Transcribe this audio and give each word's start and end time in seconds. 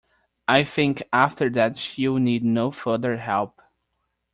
I 0.47 0.63
think 0.63 1.03
after 1.13 1.47
that 1.51 1.77
she 1.77 2.07
will 2.07 2.17
need 2.17 2.43
no 2.43 2.71
further 2.71 3.17
help. 3.17 3.61